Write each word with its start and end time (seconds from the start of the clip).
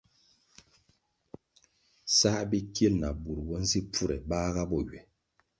Sál 2.17 2.43
bikil 2.51 2.93
na 3.01 3.09
bur 3.21 3.39
bo 3.47 3.55
nzi 3.63 3.79
pfure 3.91 4.17
bahga 4.29 4.63
bo 4.69 4.77
ywe. 4.87 4.99